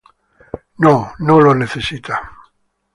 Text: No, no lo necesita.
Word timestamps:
No, 0.79 1.13
no 1.19 1.39
lo 1.39 1.53
necesita. 1.53 2.21